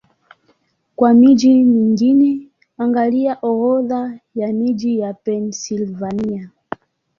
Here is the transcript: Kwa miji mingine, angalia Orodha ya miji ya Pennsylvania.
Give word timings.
Kwa 0.95 1.13
miji 1.13 1.63
mingine, 1.63 2.47
angalia 2.77 3.37
Orodha 3.41 4.19
ya 4.35 4.53
miji 4.53 4.99
ya 4.99 5.13
Pennsylvania. 5.13 6.49